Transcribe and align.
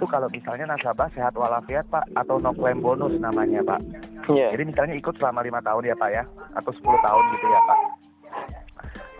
itu 0.00 0.08
kalau 0.08 0.32
misalnya 0.32 0.64
nasabah 0.72 1.12
sehat 1.12 1.36
walafiat 1.36 1.84
Pak 1.92 2.08
atau 2.16 2.40
no 2.40 2.56
claim 2.56 2.80
bonus 2.80 3.12
namanya 3.20 3.60
Pak. 3.60 3.80
Iya. 4.32 4.56
Jadi 4.56 4.72
misalnya 4.72 4.96
ikut 4.96 5.12
selama 5.20 5.44
lima 5.44 5.60
tahun 5.60 5.92
ya 5.92 5.96
Pak 6.00 6.08
ya, 6.08 6.24
atau 6.56 6.72
10 6.72 6.80
tahun 7.04 7.24
gitu 7.36 7.46
ya 7.52 7.60
Pak. 7.68 7.78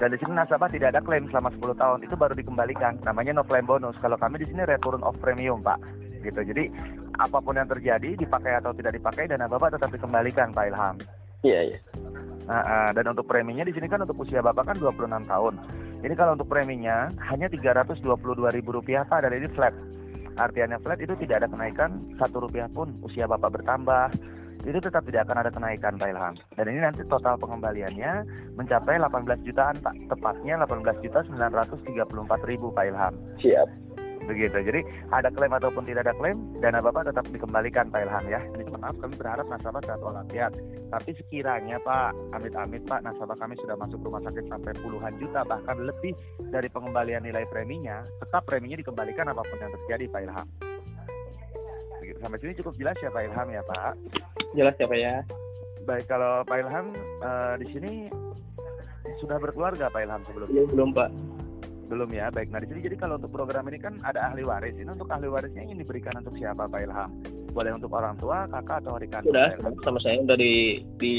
Dan 0.01 0.09
di 0.09 0.17
sini 0.17 0.33
nasabah 0.33 0.73
tidak 0.73 0.97
ada 0.97 1.05
klaim 1.05 1.29
selama 1.29 1.53
10 1.53 1.77
tahun, 1.77 1.99
itu 2.01 2.17
baru 2.17 2.33
dikembalikan. 2.33 2.97
Namanya 3.05 3.37
no 3.37 3.45
claim 3.45 3.69
bonus. 3.69 3.93
Kalau 4.01 4.17
kami 4.17 4.41
di 4.41 4.49
sini 4.49 4.65
return 4.65 5.05
of 5.05 5.21
premium 5.21 5.61
Pak. 5.61 5.77
Gitu. 6.25 6.41
Jadi 6.41 6.73
apa 7.21 7.37
pun 7.45 7.61
yang 7.61 7.69
terjadi, 7.69 8.17
dipakai 8.17 8.57
atau 8.57 8.73
tidak 8.73 8.97
dipakai, 8.97 9.29
dana 9.29 9.45
Bapak 9.53 9.77
tetap 9.77 9.93
dikembalikan 9.93 10.57
Pak 10.57 10.65
Ilham. 10.73 10.97
Iya, 11.45 11.77
iya. 11.77 11.79
Nah, 12.49 12.65
ah, 12.65 12.91
dan 12.97 13.05
untuk 13.13 13.29
preminya 13.29 13.69
di 13.69 13.77
sini 13.77 13.85
kan 13.85 14.01
untuk 14.01 14.25
usia 14.25 14.41
Bapak 14.41 14.73
kan 14.73 14.77
26 14.81 15.29
tahun. 15.29 15.55
Ini 16.01 16.15
kalau 16.17 16.33
untuk 16.33 16.49
preminya 16.49 17.13
hanya 17.29 17.53
Rp322.000 17.53 19.05
Pak 19.05 19.19
dan 19.21 19.33
ini 19.37 19.49
flat. 19.53 19.77
Artinya 20.41 20.81
flat 20.81 21.05
itu 21.05 21.13
tidak 21.21 21.45
ada 21.45 21.49
kenaikan 21.53 22.01
satu 22.17 22.49
rupiah 22.49 22.67
pun 22.73 22.97
usia 23.05 23.29
Bapak 23.29 23.61
bertambah, 23.61 24.09
itu 24.65 24.79
tetap 24.81 25.05
tidak 25.09 25.29
akan 25.29 25.39
ada 25.41 25.51
kenaikan 25.53 25.97
Pak 25.97 26.09
Ilham. 26.13 26.35
Dan 26.57 26.67
ini 26.69 26.81
nanti 26.85 27.01
total 27.09 27.37
pengembaliannya 27.41 28.25
mencapai 28.57 29.01
18 29.01 29.45
jutaan 29.45 29.77
Pak. 29.81 29.95
Tepatnya 30.13 30.61
18 30.65 31.05
juta 31.05 31.21
934 31.25 32.49
ribu 32.49 32.73
Pak 32.73 32.85
Ilham. 32.89 33.15
Siap. 33.41 33.69
Begitu. 34.29 34.59
Jadi 34.61 34.81
ada 35.11 35.29
klaim 35.33 35.53
ataupun 35.57 35.85
tidak 35.89 36.09
ada 36.09 36.15
klaim, 36.17 36.37
dana 36.61 36.85
Bapak 36.85 37.09
tetap 37.09 37.25
dikembalikan 37.33 37.89
Pak 37.89 38.01
Ilham 38.05 38.25
ya. 38.29 38.41
Ini 38.57 38.69
maaf 38.77 38.97
kami 39.01 39.15
berharap 39.17 39.47
nasabah 39.49 39.83
sehat 39.85 40.01
walafiat. 40.05 40.53
Tapi 40.91 41.11
sekiranya 41.17 41.81
Pak, 41.81 42.13
amit-amit 42.37 42.83
Pak, 42.85 43.01
nasabah 43.07 43.37
kami 43.39 43.57
sudah 43.59 43.77
masuk 43.81 44.03
rumah 44.05 44.21
sakit 44.25 44.45
sampai 44.51 44.73
puluhan 44.81 45.17
juta 45.17 45.41
bahkan 45.47 45.77
lebih 45.81 46.13
dari 46.53 46.69
pengembalian 46.69 47.25
nilai 47.25 47.47
preminya, 47.49 48.05
tetap 48.21 48.45
preminya 48.45 48.77
dikembalikan 48.77 49.31
apa 49.31 49.43
pun 49.45 49.59
yang 49.59 49.73
terjadi 49.83 50.05
Pak 50.11 50.21
Ilham. 50.29 50.47
Begitu. 52.01 52.19
Sampai 52.21 52.39
sini 52.43 52.53
cukup 52.59 52.75
jelas 52.77 52.97
ya 53.01 53.11
Pak 53.13 53.23
Ilham 53.29 53.49
ya 53.53 53.63
Pak. 53.65 53.93
Jelas 54.53 54.75
ya 54.77 54.87
Pak 54.89 54.99
ya. 54.99 55.15
Baik 55.89 56.05
kalau 56.07 56.45
Pak 56.45 56.57
Ilham 56.61 56.87
eh, 57.25 57.55
di 57.65 57.67
sini 57.73 57.93
sudah 59.21 59.37
berkeluarga 59.41 59.89
Pak 59.89 60.01
Ilham 60.05 60.23
sebelumnya? 60.29 60.65
Belum, 60.69 60.71
belum 60.71 60.91
Pak. 60.97 61.40
Belum 61.91 62.07
ya. 62.15 62.31
Baik. 62.31 62.55
Nah 62.55 62.63
di 62.63 62.71
sini 62.71 62.87
jadi 62.87 62.97
kalau 63.03 63.19
untuk 63.19 63.35
program 63.35 63.67
ini 63.67 63.83
kan 63.83 63.99
ada 64.07 64.31
ahli 64.31 64.47
waris. 64.47 64.79
Ini 64.79 64.95
untuk 64.95 65.11
ahli 65.11 65.27
warisnya 65.27 65.67
ingin 65.67 65.83
diberikan 65.83 66.15
untuk 66.23 66.39
siapa 66.39 66.71
Pak 66.71 66.81
Ilham? 66.87 67.11
Boleh 67.51 67.75
untuk 67.75 67.91
orang 67.91 68.15
tua, 68.23 68.47
kakak 68.47 68.87
atau 68.87 68.95
adik 68.95 69.11
kandung? 69.11 69.35
Sudah 69.35 69.49
sama 69.83 69.99
saya 69.99 70.23
udah 70.23 70.39
di 70.39 70.87
di 71.03 71.13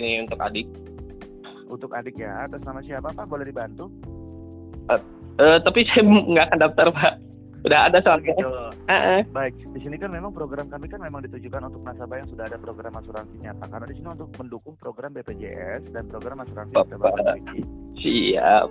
ini 0.00 0.24
untuk 0.24 0.40
adik. 0.40 0.64
Untuk 1.68 1.92
adik 1.92 2.16
ya. 2.16 2.48
Atas 2.48 2.64
nama 2.64 2.80
siapa 2.80 3.12
Pak? 3.12 3.28
Boleh 3.28 3.44
dibantu? 3.44 3.92
Eh 4.88 5.58
tapi 5.60 5.84
saya 5.92 6.08
nggak 6.32 6.46
akan 6.48 6.58
daftar 6.64 6.88
Pak. 6.88 7.14
Udah 7.64 7.88
ada 7.88 7.98
soalnya. 8.04 8.36
Gitu. 8.36 8.48
Ah. 8.92 9.24
Baik, 9.32 9.56
di 9.72 9.80
sini 9.80 9.96
kan 9.96 10.12
memang 10.12 10.36
program 10.36 10.68
kami 10.68 10.84
kan 10.84 11.00
memang 11.00 11.24
ditujukan 11.24 11.64
untuk 11.64 11.80
nasabah 11.80 12.20
yang 12.20 12.28
sudah 12.28 12.44
ada 12.44 12.60
program 12.60 12.92
asuransinya, 13.00 13.56
Pak. 13.56 13.68
Karena 13.72 13.86
di 13.88 13.96
sini 13.96 14.08
untuk 14.12 14.28
mendukung 14.36 14.76
program 14.76 15.16
BPJS 15.16 15.88
dan 15.96 16.04
program 16.12 16.44
asuransi 16.44 16.76
Bapak. 16.76 17.40
Siap. 18.04 18.68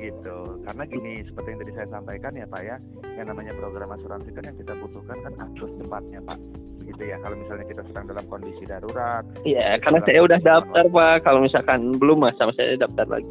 Gitu 0.00 0.60
karena 0.64 0.82
gini 0.86 1.12
seperti 1.24 1.48
yang 1.52 1.60
tadi 1.64 1.72
saya 1.74 1.88
sampaikan 1.90 2.32
ya 2.36 2.46
pak 2.46 2.62
ya 2.62 2.76
yang 3.16 3.26
namanya 3.32 3.52
program 3.56 3.92
asuransi 3.96 4.30
kan 4.32 4.44
yang 4.44 4.56
kita 4.60 4.72
butuhkan 4.78 5.18
kan 5.24 5.32
akses 5.40 5.70
cepatnya 5.80 6.20
pak 6.24 6.38
begitu 6.86 7.02
ya 7.10 7.16
kalau 7.18 7.34
misalnya 7.34 7.66
kita 7.66 7.82
sedang 7.90 8.04
dalam 8.06 8.24
kondisi 8.30 8.62
darurat 8.62 9.24
Iya, 9.42 9.82
karena 9.82 9.98
saya 10.06 10.20
udah 10.22 10.38
daftar 10.38 10.84
Pak. 10.86 11.16
Kalau 11.26 11.42
misalkan 11.42 11.98
belum 11.98 12.22
mas 12.22 12.38
sama 12.38 12.54
saya 12.54 12.78
daftar 12.78 13.06
lagi. 13.10 13.26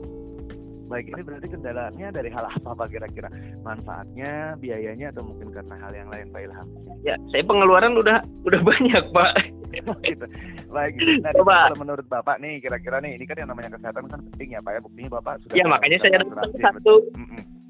Baik 0.86 1.06
ini 1.10 1.22
berarti 1.26 1.48
kendalanya 1.50 2.08
dari 2.14 2.30
hal 2.30 2.46
apa 2.46 2.70
pak 2.78 2.88
kira-kira 2.94 3.30
manfaatnya 3.66 4.54
biayanya 4.62 5.10
atau 5.14 5.26
mungkin 5.26 5.50
karena 5.50 5.76
hal 5.82 5.92
yang 5.94 6.10
lain 6.14 6.30
pak 6.30 6.42
Ilham 6.46 6.68
Ya, 7.06 7.14
saya 7.30 7.46
pengeluaran 7.46 7.94
udah 8.02 8.26
udah 8.50 8.62
banyak 8.66 9.04
Pak. 9.14 9.34
gitu 10.08 10.26
baik 10.72 10.94
nah 11.20 11.32
Coba. 11.36 11.70
kalau 11.70 11.84
menurut 11.84 12.06
bapak 12.08 12.40
nih 12.40 12.64
kira-kira 12.64 13.04
nih 13.04 13.20
ini 13.20 13.26
kan 13.28 13.38
yang 13.38 13.50
namanya 13.52 13.76
kesehatan 13.76 14.08
kan 14.08 14.20
penting 14.32 14.56
ya 14.56 14.60
pak 14.64 14.72
ya 14.72 14.80
buktinya 14.80 15.10
bapak 15.20 15.34
sudah 15.44 15.56
Ya 15.56 15.66
makanya 15.68 15.98
saya 16.00 16.18
asuransi, 16.24 16.58
satu. 16.64 16.96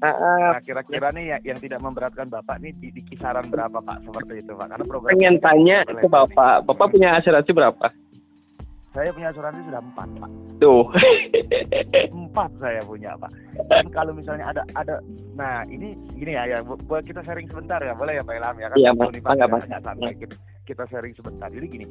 Ah, 0.04 0.12
ah. 0.12 0.38
Nah, 0.54 0.60
kira-kira 0.60 1.08
nih 1.16 1.24
yang, 1.32 1.42
yang 1.56 1.58
tidak 1.58 1.80
memberatkan 1.80 2.28
Bapak 2.28 2.60
nih 2.60 2.76
di, 2.76 2.92
di 2.92 3.00
kisaran 3.00 3.48
berapa 3.48 3.80
Pak 3.80 4.04
seperti 4.04 4.44
itu 4.44 4.52
Pak? 4.52 4.68
Karena 4.68 4.84
program 4.84 5.08
pengen 5.16 5.36
tanya 5.40 5.78
ke 5.88 6.04
Bapak. 6.04 6.68
Bapak 6.68 6.86
punya 6.92 7.16
asuransi 7.16 7.50
berapa? 7.56 7.88
Saya 8.96 9.12
punya 9.12 9.28
asuransi 9.28 9.60
sudah 9.68 9.80
empat 9.84 10.08
Pak. 10.16 10.30
Tuh. 10.56 10.88
Empat 12.16 12.50
saya 12.56 12.80
punya 12.80 13.12
Pak. 13.20 13.28
Dan 13.68 13.92
kalau 13.92 14.16
misalnya 14.16 14.56
ada 14.56 14.64
ada, 14.72 15.04
nah 15.36 15.68
ini 15.68 15.92
gini 16.16 16.32
ya, 16.32 16.48
ya 16.48 16.58
bu- 16.64 16.80
buat 16.88 17.04
kita 17.04 17.20
sharing 17.20 17.44
sebentar 17.52 17.76
ya, 17.84 17.92
boleh 17.92 18.16
ya 18.16 18.24
Pak 18.24 18.40
Ilham 18.40 18.56
ya 18.56 18.72
kan? 18.72 18.76
Iya, 18.80 18.90
Pak, 18.96 19.36
ya, 19.36 19.44
nggak 19.68 19.82
santai. 19.84 20.12
Kita, 20.16 20.34
kita 20.64 20.84
sharing 20.88 21.12
sebentar. 21.12 21.52
Jadi 21.52 21.66
gini, 21.68 21.86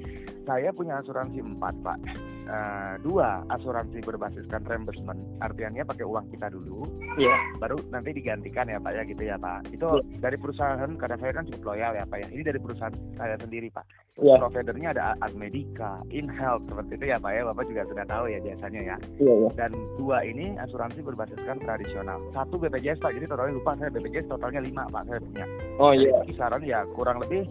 saya 0.49 0.73
punya 0.73 0.97
asuransi 0.97 1.45
empat 1.45 1.77
Pak. 1.85 1.97
Eh, 2.45 2.94
dua 3.01 3.41
asuransi 3.50 4.06
berbasiskan 4.06 4.61
reimbursement, 4.69 5.17
artinya 5.41 5.81
pakai 5.81 6.06
uang 6.06 6.29
kita 6.29 6.53
dulu, 6.53 6.85
Iya. 7.17 7.33
baru 7.57 7.81
nanti 7.89 8.13
digantikan 8.13 8.69
ya 8.69 8.78
Pak 8.78 8.94
ya 8.94 9.01
gitu 9.01 9.23
ya 9.25 9.33
Pak. 9.41 9.73
Itu 9.73 9.97
Iya. 9.97 10.29
dari 10.29 10.38
perusahaan 10.38 10.91
karena 10.94 11.17
saya 11.17 11.34
kan 11.34 11.50
cukup 11.50 11.73
loyal 11.73 11.97
ya 11.97 12.05
Pak 12.05 12.22
ya. 12.22 12.28
Ini 12.29 12.45
dari 12.45 12.59
perusahaan 12.61 12.94
saya 13.17 13.34
sendiri 13.41 13.73
Pak. 13.73 13.85
Iya. 14.22 14.38
Providernya 14.38 14.94
ada 14.94 15.17
Admedica, 15.25 16.05
InHealth 16.13 16.69
seperti 16.69 16.91
itu 17.01 17.05
ya 17.09 17.17
Pak 17.17 17.31
ya. 17.34 17.41
Bapak 17.50 17.63
juga 17.66 17.81
sudah 17.89 18.05
tahu 18.05 18.25
ya 18.29 18.39
biasanya 18.45 18.81
ya. 18.94 18.95
Iya, 19.17 19.34
iya. 19.41 19.50
Dan 19.57 19.72
dua 19.97 20.17
ini 20.22 20.45
asuransi 20.61 21.01
berbasiskan 21.01 21.57
tradisional. 21.66 22.22
Satu 22.29 22.61
BPJS 22.61 23.01
Pak. 23.01 23.09
Jadi 23.17 23.25
totalnya 23.25 23.57
lupa 23.57 23.73
saya 23.73 23.89
BPJS 23.89 24.29
totalnya 24.29 24.61
lima 24.61 24.85
Pak 24.94 25.09
saya 25.09 25.17
punya. 25.17 25.45
Oh 25.81 25.91
iya. 25.97 26.13
kisaran 26.29 26.61
ya 26.61 26.85
kurang 26.94 27.25
lebih 27.25 27.50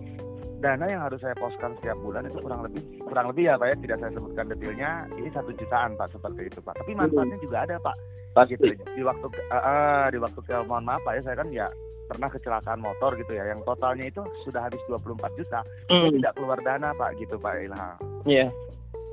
dana 0.65 0.85
yang 0.89 1.05
harus 1.05 1.21
saya 1.21 1.37
poskan 1.37 1.77
setiap 1.77 2.01
bulan 2.01 2.25
itu 2.25 2.41
kurang 2.41 2.65
lebih 2.65 2.81
kurang 3.05 3.27
lebih 3.29 3.45
ya 3.45 3.55
Pak 3.55 3.69
ya 3.69 3.77
tidak 3.79 3.99
saya 4.01 4.13
sebutkan 4.13 4.45
detailnya 4.49 4.91
ini 5.15 5.29
satu 5.29 5.51
jutaan 5.53 5.93
Pak 5.95 6.09
seperti 6.09 6.49
itu 6.49 6.59
Pak 6.59 6.75
tapi 6.81 6.93
manfaatnya 6.97 7.37
juga 7.37 7.57
ada 7.69 7.77
Pak 7.79 7.97
Pasti. 8.33 8.57
gitu 8.57 8.65
di 8.73 9.03
waktu 9.05 9.27
eh, 9.29 9.61
eh, 9.61 10.05
di 10.09 10.19
waktu 10.19 10.41
ke 10.41 10.57
mohon 10.65 10.83
maaf 10.83 11.05
Pak 11.05 11.13
ya 11.15 11.23
saya 11.23 11.37
kan 11.37 11.49
ya 11.53 11.69
pernah 12.05 12.29
kecelakaan 12.29 12.81
motor 12.81 13.13
gitu 13.15 13.33
ya 13.33 13.45
yang 13.47 13.61
totalnya 13.63 14.05
itu 14.05 14.25
sudah 14.43 14.65
habis 14.65 14.81
24 14.89 15.21
juta 15.37 15.61
Hmm. 15.85 16.09
tidak 16.17 16.33
keluar 16.33 16.59
dana 16.61 16.91
Pak 16.93 17.11
gitu 17.17 17.37
Pak 17.37 17.55
Ilham 17.61 17.97
Iya. 18.25 18.49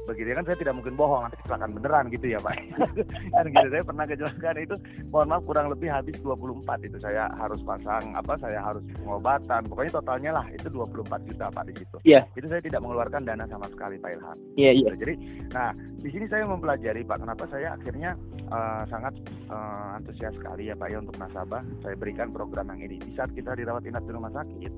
Begitu 0.10 0.34
kan 0.34 0.46
saya 0.46 0.58
tidak 0.58 0.76
mungkin 0.78 0.94
bohong 0.98 1.22
nanti 1.28 1.38
kecelakaan 1.46 1.72
beneran 1.78 2.06
gitu 2.10 2.26
ya 2.34 2.40
Pak 2.42 2.56
kan 3.36 3.46
gitu 3.48 3.68
saya 3.70 3.84
pernah 3.86 4.06
kecelakaan 4.10 4.58
itu 4.60 4.76
mohon 5.14 5.28
maaf 5.30 5.44
kurang 5.46 5.68
lebih 5.70 5.88
habis 5.94 6.18
24 6.22 6.88
itu 6.88 6.98
saya 7.00 7.30
harus 7.38 7.62
pasang 7.62 8.14
apa 8.18 8.34
saya 8.42 8.60
harus 8.62 8.82
pengobatan 9.02 9.62
pokoknya 9.70 9.92
totalnya 10.02 10.32
lah 10.42 10.46
itu 10.52 10.68
24 10.70 11.28
juta 11.30 11.46
Pak 11.54 11.64
di 11.70 11.74
situ 11.78 11.98
Iya. 12.02 12.26
itu 12.34 12.48
saya 12.50 12.62
tidak 12.66 12.82
mengeluarkan 12.82 13.24
dana 13.24 13.46
sama 13.46 13.70
sekali 13.70 14.02
Pak 14.02 14.12
Ilham 14.18 14.38
Iya, 14.58 14.72
iya. 14.76 14.90
Gitu. 14.94 15.00
Jadi, 15.06 15.14
nah 15.54 15.70
di 16.02 16.10
sini 16.10 16.26
saya 16.28 16.44
mempelajari 16.50 17.02
Pak, 17.06 17.22
kenapa 17.24 17.44
saya 17.48 17.78
akhirnya 17.78 18.18
eh, 18.50 18.84
sangat 18.90 19.14
eh, 19.48 19.98
antusias 19.98 20.34
sekali 20.36 20.68
ya 20.68 20.76
Pak 20.76 20.90
ya 20.92 20.98
untuk 21.00 21.16
nasabah. 21.22 21.62
Saya 21.86 21.96
berikan 21.96 22.34
program 22.34 22.74
yang 22.74 22.90
ini. 22.90 22.98
Di 23.00 23.14
saat 23.16 23.32
kita 23.32 23.54
dirawat 23.56 23.86
inap 23.86 24.04
di 24.06 24.12
rumah 24.14 24.34
sakit 24.34 24.74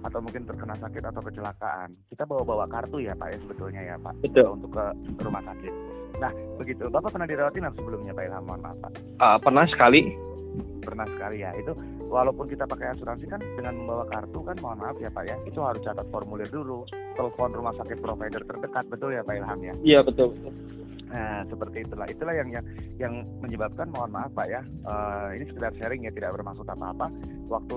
atau 0.00 0.18
mungkin 0.24 0.42
terkena 0.48 0.74
sakit 0.80 1.02
atau 1.04 1.20
kecelakaan, 1.20 1.92
kita 2.08 2.24
bawa-bawa 2.24 2.64
kartu 2.68 3.00
ya 3.00 3.12
Pak 3.16 3.28
ya 3.32 3.38
sebetulnya 3.44 3.82
ya 3.84 3.96
Pak 4.00 4.14
Betul. 4.24 4.56
untuk 4.56 4.70
ke 4.72 4.84
rumah 5.20 5.42
sakit. 5.44 5.72
Nah 6.20 6.32
begitu, 6.60 6.84
Bapak 6.92 7.16
pernah 7.16 7.28
dirawat 7.28 7.56
inap 7.56 7.72
sebelumnya 7.76 8.12
Pak 8.12 8.24
Ilham? 8.28 8.44
Mohon 8.44 8.60
maaf 8.60 8.76
Pak. 8.84 8.92
Ah, 9.20 9.36
pernah 9.40 9.64
sekali. 9.68 10.12
Pernah 10.80 11.06
sekali 11.06 11.44
ya. 11.44 11.50
Itu 11.56 11.72
walaupun 12.10 12.50
kita 12.50 12.66
pakai 12.66 12.96
asuransi 12.96 13.24
kan 13.30 13.40
dengan 13.54 13.80
membawa 13.80 14.04
kartu 14.10 14.42
kan 14.42 14.56
mohon 14.58 14.82
maaf 14.82 14.96
ya 14.98 15.08
Pak 15.08 15.24
ya, 15.24 15.36
itu 15.46 15.60
harus 15.62 15.80
catat 15.80 16.04
formulir 16.10 16.48
dulu, 16.50 16.84
telepon 17.14 17.54
rumah 17.54 17.72
sakit 17.78 18.02
provider 18.02 18.42
terdekat 18.44 18.84
betul 18.90 19.14
ya 19.14 19.22
Pak 19.24 19.34
Ilham 19.38 19.60
ya. 19.62 19.74
Iya, 19.80 20.00
betul. 20.04 20.34
Nah, 21.10 21.42
seperti 21.50 21.82
itulah. 21.82 22.06
Itulah 22.06 22.34
yang 22.38 22.48
yang, 22.54 22.64
yang 22.96 23.14
menyebabkan 23.42 23.90
mohon 23.90 24.14
maaf 24.14 24.30
Pak 24.30 24.46
ya. 24.46 24.62
eh, 24.62 25.28
ini 25.38 25.44
sekedar 25.50 25.74
sharing 25.76 26.06
ya, 26.06 26.12
tidak 26.14 26.34
bermaksud 26.38 26.66
apa-apa. 26.66 27.10
Waktu 27.50 27.74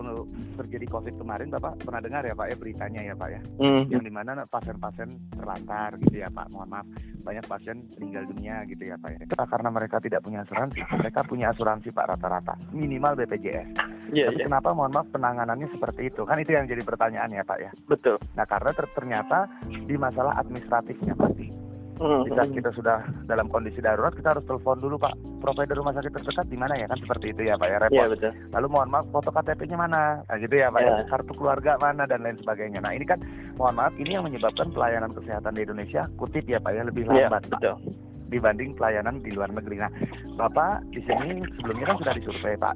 terjadi 0.62 0.86
Covid 0.86 1.18
kemarin 1.18 1.50
Bapak 1.50 1.82
pernah 1.82 1.98
dengar 1.98 2.22
ya 2.22 2.38
Pak 2.38 2.48
ya 2.54 2.56
beritanya 2.56 3.02
ya 3.02 3.14
Pak 3.18 3.30
ya. 3.34 3.42
Hmm. 3.58 3.90
Yang 3.90 4.04
di 4.06 4.12
mana 4.14 4.46
pasien-pasien 4.46 5.10
terlantar 5.34 5.98
gitu 5.98 6.22
ya 6.22 6.30
Pak. 6.30 6.54
Mohon 6.54 6.70
maaf, 6.78 6.88
banyak 7.26 7.46
pasien 7.50 7.78
meninggal 7.98 8.24
dunia 8.30 8.56
gitu 8.70 8.84
ya 8.86 8.96
Pak 9.02 9.10
ya. 9.18 9.20
Karena 9.34 9.70
mereka 9.74 9.98
tidak 9.98 10.22
punya 10.22 10.46
asuransi. 10.46 10.80
Mereka 10.86 11.20
punya 11.26 11.50
asuransi 11.50 11.90
Pak 11.90 12.06
rata-rata, 12.14 12.54
minimal 12.70 13.18
BPJS. 13.18 13.70
Iya, 14.14 14.30
Tapi 14.30 14.38
iya. 14.40 14.46
kenapa 14.46 14.78
mohon 14.78 14.94
maaf 14.94 15.10
penanganannya 15.10 15.74
seperti 15.74 16.14
itu? 16.14 16.22
Kan 16.28 16.38
itu 16.38 16.54
yang 16.54 16.70
jadi 16.70 16.86
pertanyaan 16.86 17.34
ya 17.34 17.42
Pak 17.42 17.58
ya. 17.58 17.72
Betul. 17.90 18.22
Nah, 18.38 18.46
karena 18.46 18.72
ter- 18.78 18.94
ternyata 18.94 19.50
di 19.66 19.96
masalah 19.98 20.38
administratifnya 20.38 21.18
pasti. 21.18 21.73
Hmm. 21.94 22.26
Saat 22.28 22.50
kita 22.52 22.74
sudah 22.74 23.00
dalam 23.24 23.48
kondisi 23.48 23.78
darurat, 23.78 24.12
kita 24.12 24.34
harus 24.34 24.44
telepon 24.44 24.78
dulu 24.78 24.98
Pak. 24.98 25.14
Provider 25.40 25.78
rumah 25.78 25.94
sakit 25.94 26.10
terdekat 26.12 26.46
di 26.48 26.58
mana 26.58 26.74
ya 26.74 26.88
kan 26.88 26.98
seperti 26.98 27.32
itu 27.32 27.46
ya 27.46 27.54
Pak 27.54 27.68
ya 27.68 27.78
Iya, 27.78 27.84
repot. 27.84 28.10
betul. 28.18 28.32
Lalu 28.50 28.68
mohon 28.68 28.90
maaf 28.90 29.06
foto 29.10 29.30
KTP-nya 29.30 29.78
mana? 29.78 30.02
Nah, 30.22 30.38
gitu 30.38 30.56
ya 30.56 30.68
Pak 30.68 30.82
ya. 30.82 30.90
Ya. 30.90 31.06
Kartu 31.06 31.34
keluarga 31.34 31.72
mana 31.78 32.04
dan 32.04 32.24
lain 32.24 32.38
sebagainya. 32.38 32.80
Nah 32.80 32.92
ini 32.92 33.06
kan 33.06 33.20
mohon 33.56 33.76
maaf 33.76 33.94
ini 33.96 34.16
yang 34.16 34.26
menyebabkan 34.26 34.72
pelayanan 34.72 35.12
kesehatan 35.12 35.54
di 35.54 35.62
Indonesia 35.62 36.02
kutip 36.16 36.44
ya 36.44 36.58
Pak 36.58 36.72
ya 36.72 36.82
lebih 36.84 37.04
Iya, 37.06 37.30
lambat 37.30 37.44
Pak 37.46 37.62
betul. 37.62 37.76
dibanding 38.28 38.70
pelayanan 38.74 39.16
di 39.20 39.30
luar 39.30 39.50
negeri. 39.50 39.78
Nah 39.78 39.92
Bapak 40.34 40.82
di 40.90 41.02
sini 41.04 41.46
sebelumnya 41.56 41.86
kan 41.94 41.98
sudah 42.02 42.14
disurvei 42.16 42.58
Pak. 42.58 42.76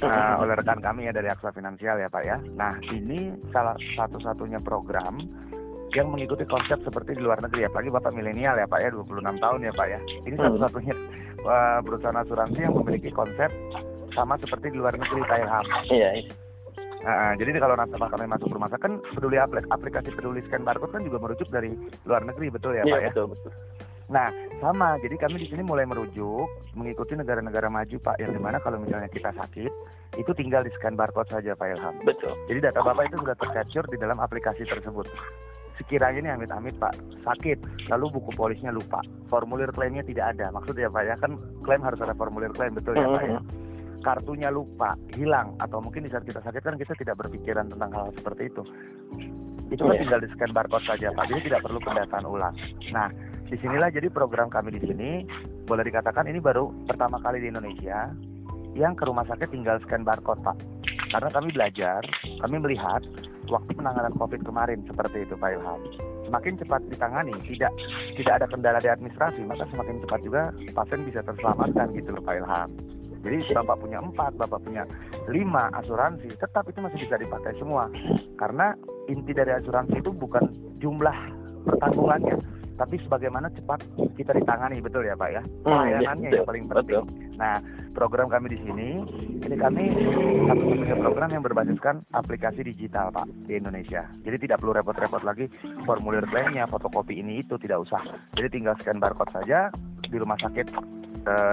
uh, 0.00 0.40
oleh 0.40 0.56
rekan 0.56 0.80
kami 0.80 1.04
ya 1.04 1.12
dari 1.12 1.28
Aksa 1.28 1.52
Finansial 1.52 1.98
ya 1.98 2.08
Pak 2.08 2.24
ya. 2.24 2.40
Nah 2.54 2.72
ini 2.88 3.36
salah 3.50 3.76
satu-satunya 3.92 4.62
program 4.62 5.20
yang 5.92 6.08
mengikuti 6.08 6.46
konsep 6.46 6.78
seperti 6.80 7.18
di 7.18 7.22
luar 7.22 7.40
negeri 7.40 7.66
apalagi 7.66 7.90
Bapak 7.90 8.12
milenial 8.12 8.54
ya 8.54 8.66
Pak 8.66 8.80
ya 8.80 8.88
26 8.94 9.42
tahun 9.42 9.60
ya 9.66 9.72
Pak 9.74 9.86
ya. 9.86 9.98
Ini 10.22 10.34
Hmm. 10.38 10.44
satu-satunya 10.46 10.94
uh, 11.42 11.78
perusahaan 11.82 12.18
asuransi 12.18 12.60
yang 12.60 12.74
memiliki 12.74 13.10
konsep 13.10 13.50
sama 14.10 14.34
seperti 14.36 14.70
di 14.70 14.78
luar 14.78 14.94
negeri 14.94 15.20
Pak 15.22 15.38
Ilham. 15.38 15.66
Iya. 15.88 16.10
iya. 16.18 16.32
Nah, 17.00 17.32
jadi 17.32 17.56
kalau 17.56 17.80
nasabah 17.80 18.12
kami 18.12 18.28
masuk 18.28 18.52
rumah 18.52 18.68
sakit 18.68 18.84
kan 18.84 18.92
peduli 19.16 19.40
aplik 19.40 19.64
aplikasi 19.72 20.12
peduli 20.12 20.44
scan 20.44 20.62
barcode 20.62 20.92
kan 20.92 21.00
juga 21.00 21.16
merujuk 21.16 21.48
dari 21.48 21.72
luar 22.04 22.20
negeri 22.22 22.52
betul 22.52 22.76
ya 22.76 22.84
Iya, 22.84 22.92
Pak 22.92 23.00
ya. 23.00 23.08
betul 23.08 23.26
betul. 23.32 23.52
Nah 24.10 24.28
sama 24.60 24.98
jadi 25.00 25.16
kami 25.16 25.38
di 25.38 25.46
sini 25.48 25.62
mulai 25.62 25.86
merujuk 25.86 26.44
mengikuti 26.74 27.14
negara-negara 27.14 27.70
maju 27.72 27.96
Pak 27.96 28.20
yang 28.20 28.34
di 28.34 28.40
mana 28.42 28.58
kalau 28.58 28.76
misalnya 28.76 29.08
kita 29.08 29.32
sakit 29.32 29.70
itu 30.18 30.30
tinggal 30.36 30.60
di 30.60 30.74
scan 30.76 30.92
barcode 30.92 31.30
saja 31.30 31.56
Pak 31.56 31.72
Ilham. 31.72 31.94
Betul. 32.04 32.36
Jadi 32.52 32.58
data 32.60 32.82
Bapak 32.82 33.08
itu 33.08 33.16
sudah 33.16 33.38
tercapture 33.38 33.86
di 33.88 33.96
dalam 33.96 34.20
aplikasi 34.20 34.68
tersebut. 34.68 35.08
Sekiranya 35.80 36.20
nih 36.20 36.32
amit-amit 36.36 36.76
Pak 36.76 36.92
sakit, 37.24 37.88
lalu 37.88 38.12
buku 38.20 38.36
polisnya 38.36 38.68
lupa, 38.68 39.00
formulir 39.32 39.72
klaimnya 39.72 40.04
tidak 40.04 40.36
ada. 40.36 40.52
Maksudnya 40.52 40.92
Pak 40.92 41.02
ya 41.08 41.16
kan 41.16 41.40
klaim 41.64 41.80
harus 41.80 41.96
ada 42.04 42.12
formulir 42.12 42.52
klaim 42.52 42.76
betul 42.76 43.00
ya 43.00 43.08
Pak 43.08 43.24
ya. 43.24 43.40
Kartunya 44.00 44.48
lupa, 44.52 44.96
hilang 45.16 45.56
atau 45.60 45.80
mungkin 45.80 46.04
di 46.04 46.12
saat 46.12 46.24
kita 46.24 46.40
sakit 46.44 46.60
kan 46.60 46.76
kita 46.76 46.92
tidak 46.96 47.16
berpikiran 47.20 47.68
tentang 47.72 47.90
hal 47.92 48.12
seperti 48.12 48.52
itu. 48.52 48.62
Itu 49.72 49.86
kan 49.86 49.96
Iya. 49.96 50.02
tinggal 50.04 50.20
di 50.20 50.28
scan 50.36 50.52
barcode 50.52 50.84
saja 50.84 51.08
Pak. 51.16 51.24
Jadi 51.32 51.40
tidak 51.48 51.60
perlu 51.64 51.78
pendataan 51.80 52.24
ulang. 52.28 52.54
Nah, 52.92 53.08
di 53.48 53.56
sinilah 53.60 53.88
jadi 53.88 54.08
program 54.12 54.52
kami 54.52 54.76
di 54.76 54.80
sini 54.84 55.24
boleh 55.64 55.84
dikatakan 55.84 56.28
ini 56.28 56.42
baru 56.42 56.68
pertama 56.84 57.22
kali 57.24 57.40
di 57.40 57.48
Indonesia 57.48 58.12
yang 58.74 58.94
ke 58.94 59.02
rumah 59.08 59.26
sakit 59.26 59.48
tinggal 59.50 59.80
scan 59.84 60.04
barcode 60.04 60.42
Pak. 60.44 60.56
Karena 61.10 61.28
kami 61.34 61.48
belajar, 61.50 62.00
kami 62.40 62.56
melihat 62.62 63.02
waktu 63.50 63.70
penanganan 63.74 64.14
COVID 64.14 64.46
kemarin 64.46 64.86
seperti 64.86 65.26
itu 65.26 65.34
Pak 65.34 65.50
Ilham. 65.58 65.80
Semakin 66.30 66.54
cepat 66.62 66.80
ditangani, 66.86 67.34
tidak 67.50 67.74
tidak 68.14 68.32
ada 68.38 68.46
kendala 68.46 68.78
di 68.78 68.86
administrasi, 68.86 69.42
maka 69.42 69.66
semakin 69.74 69.98
cepat 70.06 70.20
juga 70.22 70.42
pasien 70.70 71.02
bisa 71.02 71.20
terselamatkan 71.26 71.90
gitu 71.98 72.14
loh 72.14 72.22
Pak 72.22 72.36
Ilham. 72.38 72.70
Jadi 73.20 73.52
bapak 73.52 73.84
punya 73.84 74.00
empat, 74.00 74.32
bapak 74.40 74.64
punya 74.64 74.88
lima 75.28 75.68
asuransi, 75.76 76.32
tetap 76.40 76.64
itu 76.72 76.80
masih 76.80 77.04
bisa 77.04 77.20
dipakai 77.20 77.52
semua. 77.60 77.92
Karena 78.40 78.72
inti 79.12 79.36
dari 79.36 79.52
asuransi 79.52 80.00
itu 80.00 80.08
bukan 80.16 80.48
jumlah 80.80 81.18
pertanggungannya, 81.68 82.40
tapi 82.80 82.96
sebagaimana 83.04 83.52
cepat 83.52 83.84
kita 84.16 84.32
ditangani, 84.32 84.80
betul 84.80 85.04
ya 85.04 85.12
Pak 85.12 85.30
ya? 85.36 85.42
Pelayanannya 85.68 86.32
yang 86.32 86.48
paling 86.48 86.64
penting. 86.64 87.04
Nah, 87.36 87.60
program 87.92 88.30
kami 88.30 88.54
di 88.54 88.58
sini, 88.62 88.88
ini 89.42 89.56
kami 89.58 89.90
satu-satunya 90.46 90.96
program 90.98 91.30
yang 91.34 91.42
berbasiskan 91.42 92.06
aplikasi 92.14 92.62
digital 92.62 93.10
Pak 93.10 93.26
di 93.46 93.58
Indonesia. 93.58 94.06
Jadi 94.22 94.46
tidak 94.46 94.62
perlu 94.62 94.76
repot-repot 94.78 95.22
lagi 95.26 95.50
formulir 95.84 96.26
klaimnya, 96.28 96.70
fotokopi 96.70 97.18
ini 97.18 97.42
itu 97.42 97.58
tidak 97.58 97.86
usah. 97.86 98.02
Jadi 98.38 98.48
tinggal 98.60 98.78
scan 98.78 99.02
barcode 99.02 99.32
saja 99.34 99.70
di 100.00 100.16
rumah 100.18 100.38
sakit 100.38 100.99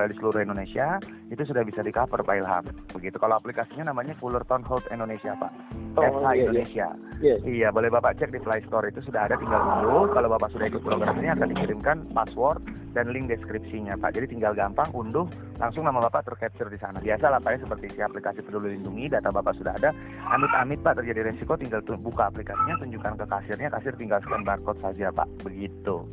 di 0.07 0.13
seluruh 0.17 0.39
Indonesia 0.43 0.99
itu 1.27 1.43
sudah 1.43 1.63
bisa 1.67 1.83
di 1.83 1.91
cover 1.91 2.23
Pak 2.23 2.35
Ilham. 2.39 2.63
Begitu. 2.95 3.19
Kalau 3.19 3.35
aplikasinya 3.35 3.91
namanya 3.91 4.15
Fullerton 4.17 4.63
Health 4.63 4.87
Indonesia 4.89 5.35
Pak. 5.35 5.51
Oh, 5.97 6.03
FH 6.05 6.25
iya, 6.25 6.31
iya. 6.31 6.43
Indonesia. 6.45 6.87
Iya. 7.17 7.35
Iya, 7.41 7.67
boleh 7.73 7.89
Bapak 7.89 8.21
cek 8.21 8.29
di 8.29 8.39
Play 8.39 8.61
Store 8.69 8.85
itu 8.85 9.01
sudah 9.01 9.25
ada 9.25 9.35
tinggal 9.35 9.59
unduh. 9.59 10.07
Kalau 10.13 10.29
Bapak 10.29 10.53
sudah 10.53 10.69
ikut 10.69 10.85
program 10.85 11.17
ini 11.19 11.33
akan 11.33 11.47
dikirimkan 11.51 11.97
password 12.13 12.61
dan 12.93 13.13
link 13.13 13.29
deskripsinya 13.29 13.97
Pak. 13.97 14.17
Jadi 14.17 14.37
tinggal 14.37 14.53
gampang 14.57 14.89
unduh, 14.93 15.29
langsung 15.61 15.85
nama 15.85 16.01
Bapak 16.09 16.29
tercapture 16.29 16.69
di 16.69 16.79
sana. 16.81 17.01
Biasa 17.01 17.29
lah 17.29 17.41
Pak 17.41 17.51
ya 17.57 17.59
seperti 17.65 17.85
si 17.93 17.99
aplikasi 18.01 18.41
Peduli 18.45 18.77
Lindungi, 18.77 19.09
data 19.09 19.33
Bapak 19.33 19.57
sudah 19.57 19.77
ada. 19.77 19.93
Amit-amit 20.29 20.81
Pak 20.81 21.01
terjadi 21.01 21.29
resiko 21.33 21.57
tinggal 21.57 21.81
buka 21.97 22.29
aplikasinya, 22.29 22.77
tunjukkan 22.81 23.13
ke 23.21 23.25
kasirnya, 23.25 23.69
kasir 23.73 23.93
tinggal 23.97 24.21
scan 24.25 24.41
barcode 24.45 24.81
saja 24.81 25.13
Pak. 25.13 25.27
Begitu. 25.45 26.05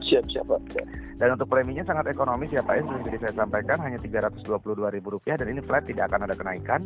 Siap 0.00 0.24
siap 0.32 0.44
Pak. 0.48 0.60
Siap. 0.72 0.86
Dan 1.20 1.36
untuk 1.36 1.52
preminya 1.52 1.84
sangat 1.84 2.08
ekonomis 2.08 2.48
ya 2.48 2.64
Pak 2.64 2.80
ya, 2.80 2.82
seperti 2.88 3.18
saya 3.20 3.34
sampaikan 3.36 3.76
hanya 3.84 4.00
Rp322.000 4.00 5.36
dan 5.36 5.46
ini 5.52 5.60
flat 5.60 5.84
tidak 5.84 6.08
akan 6.08 6.24
ada 6.24 6.34
kenaikan. 6.34 6.80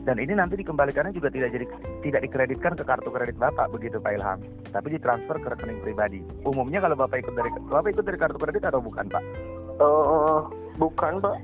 Dan 0.00 0.16
ini 0.16 0.32
nanti 0.32 0.56
dikembalikannya 0.56 1.12
juga 1.12 1.28
tidak 1.28 1.52
jadi 1.52 1.66
tidak 2.00 2.20
dikreditkan 2.24 2.72
ke 2.72 2.84
kartu 2.88 3.12
kredit 3.12 3.36
Bapak 3.36 3.68
begitu 3.68 4.00
Pak 4.00 4.16
Ilham, 4.16 4.38
tapi 4.72 4.96
ditransfer 4.96 5.36
ke 5.36 5.48
rekening 5.52 5.82
pribadi. 5.84 6.24
Umumnya 6.46 6.80
kalau 6.80 6.96
Bapak 6.96 7.20
ikut 7.20 7.34
dari 7.36 7.50
Bapak 7.68 7.90
ikut 7.92 8.04
dari 8.08 8.16
kartu 8.16 8.38
kredit 8.40 8.64
atau 8.64 8.80
bukan 8.80 9.10
Pak? 9.12 9.24
Oh, 9.82 10.48
bukan 10.80 11.20
Pak. 11.20 11.36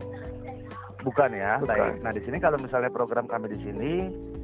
Bukan 1.04 1.30
ya. 1.36 1.60
Bukan. 1.60 1.68
Baik. 1.68 2.00
Nah 2.00 2.12
di 2.16 2.22
sini 2.24 2.36
kalau 2.40 2.56
misalnya 2.56 2.88
program 2.88 3.28
kami 3.28 3.52
di 3.52 3.58
sini 3.60 3.92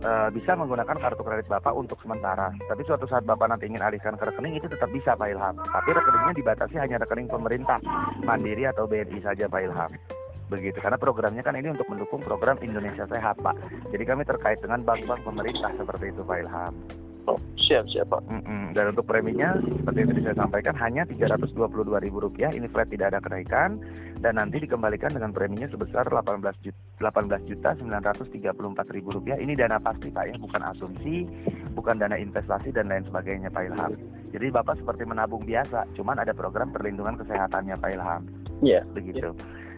eh, 0.02 0.28
bisa 0.34 0.52
menggunakan 0.58 0.98
kartu 0.98 1.22
kredit 1.22 1.48
Bapak 1.48 1.72
untuk 1.72 1.98
sementara. 2.02 2.50
Tapi 2.66 2.82
suatu 2.84 3.06
saat 3.06 3.22
Bapak 3.22 3.48
nanti 3.48 3.70
ingin 3.70 3.80
alihkan 3.80 4.18
ke 4.18 4.24
rekening 4.28 4.58
itu 4.58 4.66
tetap 4.68 4.90
bisa 4.90 5.14
Pak 5.14 5.28
Ilham. 5.30 5.56
Tapi 5.62 5.90
rekeningnya 5.94 6.34
dibatasi 6.36 6.74
hanya 6.76 7.00
rekening 7.00 7.30
pemerintah, 7.30 7.78
Mandiri 8.26 8.66
atau 8.68 8.90
BNI 8.90 9.18
saja 9.22 9.46
Pak 9.46 9.62
Ilham. 9.62 9.92
Begitu. 10.52 10.78
Karena 10.84 11.00
programnya 11.00 11.40
kan 11.40 11.56
ini 11.56 11.72
untuk 11.72 11.88
mendukung 11.88 12.20
program 12.20 12.60
Indonesia 12.60 13.08
Sehat 13.08 13.40
Pak. 13.40 13.56
Jadi 13.88 14.04
kami 14.04 14.28
terkait 14.28 14.60
dengan 14.60 14.84
bank-bank 14.84 15.24
pemerintah 15.24 15.72
seperti 15.80 16.12
itu 16.12 16.20
Pak 16.20 16.38
Ilham. 16.44 16.74
Oh, 17.30 17.38
siap 17.54 17.86
siap 17.86 18.10
Pak. 18.10 18.22
Mm-mm. 18.26 18.74
Dan 18.74 18.90
untuk 18.90 19.06
preminya 19.06 19.54
seperti 19.62 19.98
yang 20.02 20.08
tadi 20.10 20.22
saya 20.26 20.36
sampaikan 20.42 20.74
hanya 20.74 21.06
Rp322.000. 21.06 22.50
Ini 22.58 22.66
flat 22.66 22.88
tidak 22.90 23.14
ada 23.14 23.20
kenaikan 23.22 23.78
dan 24.18 24.42
nanti 24.42 24.58
dikembalikan 24.58 25.14
dengan 25.14 25.30
preminya 25.30 25.70
sebesar 25.70 26.02
18 26.10 26.42
juta 26.66 26.78
18 26.98 27.50
juta 27.50 27.74
934 27.78 28.94
ribu 28.94 29.08
rupiah. 29.14 29.38
Ini 29.38 29.54
dana 29.54 29.78
pasti 29.78 30.10
Pak 30.10 30.24
ya, 30.30 30.34
bukan 30.38 30.62
asumsi, 30.66 31.26
bukan 31.78 32.02
dana 32.02 32.18
investasi 32.18 32.74
dan 32.74 32.90
lain 32.90 33.06
sebagainya 33.06 33.54
Pak 33.54 33.70
Ilham. 33.70 33.92
Jadi 34.34 34.46
Bapak 34.50 34.82
seperti 34.82 35.06
menabung 35.06 35.46
biasa, 35.46 35.86
cuman 35.94 36.18
ada 36.18 36.34
program 36.34 36.74
perlindungan 36.74 37.18
kesehatannya 37.22 37.78
Pak 37.78 37.90
Ilham. 37.94 38.22
Iya. 38.66 38.82
Begitu. 38.94 39.30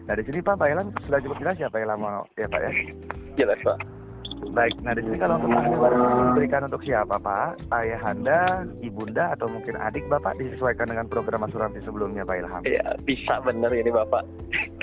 Nah 0.05 0.13
di 0.17 0.23
sini 0.25 0.41
Pak 0.41 0.57
Pak 0.57 0.69
Ilham 0.69 0.89
sudah 1.05 1.19
cukup 1.21 1.37
jelas 1.41 1.57
ya 1.61 1.69
Pak 1.69 1.81
Ilham 1.81 2.01
ya 2.37 2.47
Pak 2.49 2.61
ya. 2.61 2.71
Jelas 3.37 3.59
Pak. 3.61 3.94
Baik, 4.55 4.75
nah 4.87 4.95
di 4.95 5.03
sini 5.03 5.19
kalau 5.19 5.35
untuk 5.35 5.51
diberikan 6.31 6.67
untuk 6.67 6.83
siapa 6.83 7.19
Pak? 7.19 7.71
Ayah 7.75 8.01
Anda, 8.03 8.63
ibunda 8.79 9.35
atau 9.35 9.51
mungkin 9.51 9.75
adik 9.75 10.07
Bapak 10.07 10.39
disesuaikan 10.39 10.91
dengan 10.91 11.11
program 11.11 11.43
asuransi 11.43 11.83
sebelumnya 11.83 12.23
Pak 12.23 12.39
Ilham? 12.39 12.63
Iya, 12.63 12.95
bisa 13.03 13.43
bener 13.43 13.71
ini 13.75 13.91
Bapak. 13.91 14.23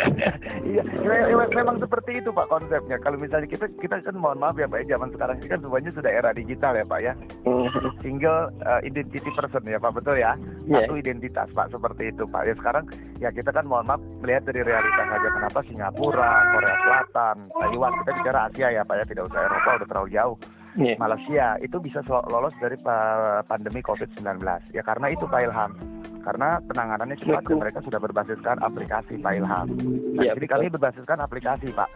iya, 0.73 0.85
me- 0.85 1.29
me- 1.37 1.53
memang 1.53 1.81
seperti 1.81 2.21
itu 2.21 2.33
Pak 2.33 2.49
konsepnya. 2.53 3.01
Kalau 3.01 3.17
misalnya 3.17 3.49
kita 3.49 3.69
kita 3.81 4.01
kan 4.01 4.17
mohon 4.17 4.41
maaf 4.41 4.57
ya 4.57 4.69
Pak 4.69 4.85
ya, 4.85 4.97
zaman 4.97 5.13
sekarang 5.13 5.37
ini 5.41 5.49
kan 5.49 5.61
semuanya 5.61 5.91
sudah 5.93 6.11
era 6.13 6.31
digital 6.33 6.73
ya 6.77 6.85
Pak 6.85 7.01
ya. 7.01 7.13
Single 8.05 8.53
uh, 8.65 8.81
identity 8.85 9.31
person 9.33 9.65
ya 9.69 9.81
Pak, 9.81 9.93
betul 9.97 10.21
ya? 10.21 10.37
Iya. 10.69 10.85
Satu 10.85 11.01
identitas 11.01 11.49
Pak, 11.53 11.73
seperti 11.73 12.13
itu 12.13 12.25
Pak. 12.29 12.45
Ya 12.45 12.55
sekarang 12.57 12.85
ya 13.21 13.29
kita 13.33 13.53
kan 13.53 13.65
mohon 13.65 13.89
maaf 13.89 14.01
melihat 14.21 14.49
dari 14.49 14.65
realitas 14.65 15.07
saja 15.07 15.29
kenapa 15.33 15.61
Singapura, 15.65 16.33
Korea 16.57 16.77
Selatan, 16.83 17.37
Taiwan, 17.55 17.93
kita 18.03 18.11
bicara 18.21 18.41
Asia 18.51 18.69
ya 18.69 18.83
Pak 18.83 18.97
ya, 19.01 19.05
tidak 19.07 19.25
usah 19.31 19.42
Eropa 19.43 19.71
udah 19.75 19.89
terlalu 19.89 20.11
jauh. 20.11 20.37
Iya. 20.73 20.97
Malaysia 20.97 21.47
itu 21.61 21.77
bisa 21.79 22.01
lolos 22.27 22.57
dari 22.57 22.81
pa- 22.81 23.45
pandemi 23.45 23.85
COVID-19 23.85 24.41
ya 24.73 24.81
karena 24.81 25.13
itu 25.13 25.29
Pak 25.29 25.41
Ilham 25.43 25.77
karena 26.23 26.65
penanganannya 26.65 27.19
cepat 27.19 27.45
dan 27.45 27.61
mereka 27.61 27.79
sudah 27.83 28.01
berbasiskan 28.01 28.57
aplikasi 28.59 29.19
Pak 29.19 29.33
Ilham. 29.35 29.67
Nah, 29.69 30.23
Iya, 30.23 30.33
jadi 30.33 30.47
betul. 30.47 30.55
kami 30.57 30.67
berbasiskan 30.73 31.19
aplikasi 31.19 31.69
Pak. 31.71 31.91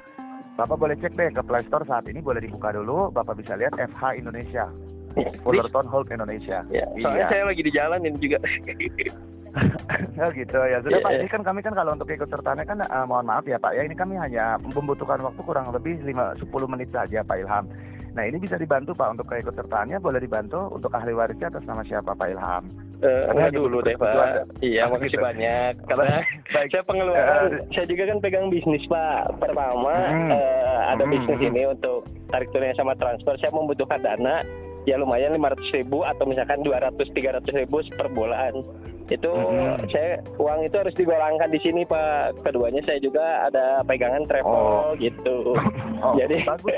Bapak 0.57 0.77
boleh 0.77 0.93
cek 0.95 1.13
deh 1.15 1.31
ke 1.31 1.41
Play 1.41 1.65
Store 1.65 1.85
saat 1.85 2.05
ini 2.05 2.21
boleh 2.21 2.41
dibuka 2.41 2.69
dulu. 2.71 3.09
Bapak 3.09 3.37
bisa 3.37 3.55
lihat 3.55 3.77
FH 3.77 4.17
Indonesia, 4.19 4.69
Iya. 5.15 5.31
Fullerton 5.41 5.87
Hold 5.87 6.09
Indonesia. 6.11 6.61
Iya. 6.69 6.85
Soalnya 6.97 7.17
Iya. 7.19 7.29
saya 7.29 7.43
lagi 7.45 7.63
di 7.63 7.73
jalan 7.73 8.01
ini 8.03 8.19
juga. 8.19 8.39
Oh 10.19 10.31
gitu 10.31 10.57
ya 10.59 10.79
sudah 10.81 10.93
Iya, 10.95 11.03
Pak. 11.03 11.11
iya. 11.11 11.19
Ini 11.19 11.29
kan 11.29 11.43
kami 11.43 11.61
kan 11.61 11.73
kalau 11.73 11.93
untuk 11.93 12.09
ikut 12.09 12.27
sertanya 12.27 12.63
kan 12.63 12.79
eh, 12.79 13.05
mohon 13.05 13.25
maaf 13.25 13.45
ya 13.45 13.57
Pak 13.57 13.73
ya 13.73 13.83
ini 13.83 13.93
kami 13.93 14.17
hanya 14.17 14.57
membutuhkan 14.59 15.21
waktu 15.21 15.41
kurang 15.41 15.69
lebih 15.71 16.01
5 16.01 16.41
10 16.41 16.49
menit 16.67 16.89
saja 16.91 17.21
Pak 17.21 17.37
Ilham. 17.39 17.65
Nah 18.13 18.25
ini 18.25 18.37
bisa 18.37 18.57
dibantu 18.57 18.93
Pak 18.93 19.13
untuk 19.13 19.27
keikut 19.27 19.53
sertaannya 19.53 19.99
boleh 19.99 20.17
dibantu 20.19 20.69
untuk 20.71 20.89
ahli 20.91 21.13
warisnya 21.13 21.49
atas 21.49 21.65
nama 21.65 21.81
siapa 21.83 22.13
Pak 22.13 22.29
Ilham? 22.31 22.65
Eh, 22.99 23.29
enggak 23.29 23.53
gitu, 23.53 23.61
dulu 23.63 23.85
deh. 23.85 23.93
Pak. 23.95 24.57
Iya, 24.59 24.81
Ah, 24.83 24.89
makasih 24.89 25.13
gitu. 25.13 25.21
banyak. 25.21 25.73
Karena 25.85 26.17
Baik. 26.49 26.69
saya 26.73 26.83
pengeluaran, 26.83 27.45
Eh, 27.53 27.61
saya 27.71 27.85
juga 27.85 28.03
kan 28.09 28.19
pegang 28.19 28.49
bisnis 28.49 28.85
Pak. 28.87 29.37
Pertama 29.37 29.93
Hmm. 30.09 30.33
eh, 30.33 30.81
ada 30.89 31.05
Hmm, 31.05 31.13
bisnis 31.13 31.37
hmm. 31.39 31.49
ini 31.51 31.63
untuk 31.69 31.99
tarik 32.27 32.49
tunai 32.51 32.73
sama 32.73 32.97
transfer. 32.97 33.37
Saya 33.37 33.53
membutuhkan 33.53 34.01
dana 34.01 34.41
ya 34.87 34.97
lumayan 34.97 35.35
500 35.35 35.77
ribu 35.77 36.03
atau 36.03 36.25
misalkan 36.25 36.63
200 36.63 37.11
300 37.11 37.43
ribu 37.53 37.83
per 37.93 38.09
bulan. 38.09 38.55
Itu 39.07 39.31
Hmm. 39.31 39.79
saya 39.87 40.19
uang 40.35 40.67
itu 40.67 40.75
harus 40.75 40.95
digolangkan 40.95 41.47
di 41.51 41.63
sini 41.63 41.83
Pak. 41.83 42.43
Keduanya 42.43 42.83
saya 42.83 42.99
juga 42.99 43.47
ada 43.47 43.83
pegangan 43.83 44.27
travel 44.27 44.51
Oh. 44.51 44.91
gitu. 44.99 45.55
Oh, 45.97 46.13
Jadi 46.13 46.45
bagus. 46.45 46.77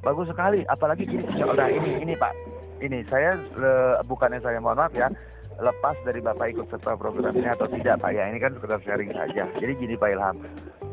Bagus 0.00 0.26
sekali, 0.30 0.62
apalagi 0.64 1.02
gini, 1.02 1.26
nah 1.42 1.66
ini 1.66 2.00
ini 2.00 2.14
Pak, 2.14 2.32
ini 2.80 3.02
saya 3.04 3.34
eh, 3.34 3.98
bukannya 4.06 4.38
saya 4.38 4.62
mohon 4.62 4.78
maaf 4.78 4.94
ya, 4.94 5.10
lepas 5.58 5.98
dari 6.06 6.22
Bapak 6.22 6.54
ikut 6.54 6.70
serta 6.70 6.94
program 6.94 7.34
ini 7.34 7.50
atau 7.50 7.66
tidak 7.66 7.98
Pak 7.98 8.14
ya. 8.14 8.30
Ini 8.30 8.38
kan 8.38 8.54
sekedar 8.56 8.78
sharing 8.80 9.10
saja. 9.10 9.44
Jadi 9.58 9.72
gini 9.74 9.98
Pak 9.98 10.14
Ilham, 10.14 10.36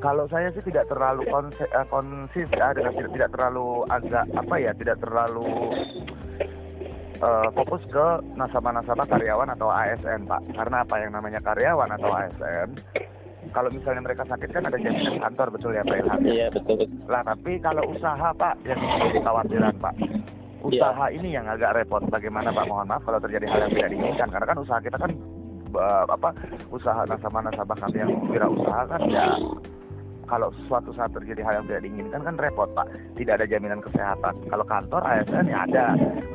kalau 0.01 0.25
saya 0.25 0.49
sih 0.51 0.65
tidak 0.65 0.89
terlalu 0.89 1.23
uh, 1.29 1.47
konsis 1.87 2.49
ya 2.49 2.73
dengan 2.73 2.97
tidak, 2.97 3.11
tidak 3.13 3.29
terlalu 3.31 3.67
agak 3.87 4.25
apa 4.33 4.55
ya, 4.57 4.71
tidak 4.73 4.97
terlalu 4.99 5.47
uh, 7.21 7.49
fokus 7.53 7.83
ke 7.89 8.07
nasabah-nasabah 8.35 9.07
karyawan 9.07 9.49
atau 9.53 9.69
ASN 9.71 10.25
Pak. 10.25 10.41
Karena 10.53 10.83
apa 10.83 10.95
yang 11.01 11.11
namanya 11.13 11.39
karyawan 11.41 11.89
atau 11.93 12.09
ASN 12.13 12.67
kalau 13.51 13.69
misalnya 13.71 14.01
mereka 14.03 14.23
sakit 14.27 14.49
kan 14.51 14.63
ada 14.67 14.77
jaminan 14.79 15.19
kantor 15.23 15.47
betul 15.55 15.71
ya 15.75 15.83
Pak 15.83 15.97
Ilham? 15.97 16.19
Iya 16.23 16.47
betul. 16.51 16.83
Lah 17.07 17.21
tapi 17.23 17.51
kalau 17.63 17.83
usaha 17.91 18.27
Pak 18.35 18.55
yang 18.67 18.79
menjadi 18.79 19.09
kekhawatiran 19.21 19.75
Pak. 19.79 19.95
Usaha 20.67 21.05
ini 21.13 21.29
yang 21.37 21.45
agak 21.47 21.73
repot. 21.77 22.03
Bagaimana 22.11 22.51
Pak? 22.51 22.65
Mohon 22.67 22.87
maaf 22.91 23.03
kalau 23.07 23.19
terjadi 23.23 23.45
hal 23.47 23.59
yang 23.67 23.73
tidak 23.73 23.89
diinginkan 23.93 24.27
karena 24.29 24.47
kan 24.47 24.57
usaha 24.59 24.79
kita 24.83 24.97
kan 24.99 25.11
eh, 25.73 26.05
apa 26.11 26.29
usaha 26.73 27.01
nasabah-nasabah 27.07 27.77
kami 27.77 27.97
yang 28.03 28.11
wirausaha 28.27 28.81
kan 28.89 29.01
ya 29.07 29.25
kalau 30.27 30.51
suatu 30.67 30.91
saat 30.93 31.15
terjadi 31.15 31.41
hal 31.41 31.53
yang 31.63 31.65
tidak 31.71 31.81
diinginkan 31.87 32.21
kan 32.21 32.35
repot 32.35 32.69
pak. 32.75 32.87
Tidak 33.15 33.33
ada 33.39 33.47
jaminan 33.47 33.79
kesehatan. 33.79 34.35
Kalau 34.51 34.65
kantor 34.67 35.01
ASN 35.01 35.47
ya 35.47 35.63
ada. 35.63 35.85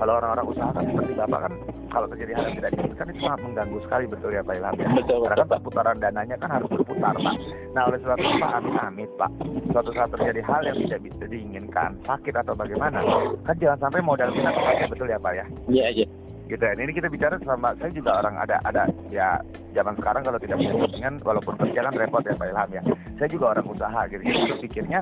Kalau 0.01 0.13
orang-orang 0.19 0.47
usaha 0.49 0.71
kan 0.73 0.85
seperti 0.89 1.13
bapak 1.15 1.41
kan 1.47 1.53
kalau 1.93 2.07
terjadi 2.09 2.33
hal 2.35 2.45
yang 2.49 2.57
tidak 2.65 2.71
diinginkan 2.73 3.07
itu 3.13 3.21
sangat 3.21 3.41
mengganggu 3.45 3.79
sekali 3.85 4.05
betul 4.09 4.31
ya 4.33 4.41
pak 4.41 4.55
Ilham? 4.57 4.75
Ya 4.81 4.89
Betul, 4.97 5.19
karena 5.29 5.37
kan 5.45 5.49
perputaran 5.53 5.97
dananya 6.01 6.37
kan 6.41 6.51
harus 6.57 6.69
berputar 6.73 7.15
pak. 7.21 7.37
Nah 7.77 7.83
oleh 7.87 7.99
sebab 8.01 8.17
itu 8.17 8.35
pak 8.41 8.53
amit-amit 8.59 9.11
pak. 9.21 9.31
Suatu 9.71 9.91
saat 9.93 10.11
terjadi 10.17 10.41
hal 10.41 10.61
yang 10.65 10.77
tidak 10.89 11.01
bisa 11.05 11.25
diinginkan 11.29 11.91
sakit 12.09 12.35
atau 12.35 12.57
bagaimana 12.57 13.05
kan 13.45 13.57
jangan 13.61 13.79
sampai 13.89 14.01
modal 14.01 14.33
kita 14.33 14.51
kepake 14.51 14.85
betul 14.89 15.07
ya 15.13 15.19
pak 15.21 15.33
ya? 15.37 15.45
Iya 15.69 15.87
iya. 15.93 16.07
Gitu 16.53 16.63
ya. 16.63 16.73
Ini 16.77 16.93
kita 16.93 17.09
bicara 17.09 17.41
sama 17.41 17.73
saya 17.81 17.93
juga 17.97 18.21
orang 18.21 18.37
ada 18.37 18.57
ada 18.69 18.83
ya 19.09 19.41
zaman 19.73 19.97
sekarang 19.97 20.23
kalau 20.23 20.39
tidak 20.39 20.61
punya 20.61 20.75
sampingan 20.77 21.15
walaupun 21.25 21.55
kerja 21.57 21.81
kan 21.89 21.95
repot 21.97 22.23
ya 22.29 22.37
Pak 22.37 22.49
Ilham 22.53 22.71
ya. 22.77 22.83
Saya 23.17 23.29
juga 23.33 23.45
orang 23.57 23.67
usaha 23.73 24.01
gitu. 24.13 24.23
Jadi 24.23 24.41
berpikirnya 24.53 25.01